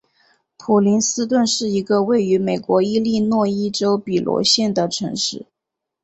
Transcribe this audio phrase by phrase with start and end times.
[0.57, 5.45] 普林斯顿是一个位于美国伊利诺伊州比罗县的城市。